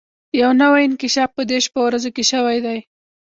[0.39, 2.79] يو نوی انکشاف په دې شپو ورځو کې شوی دی.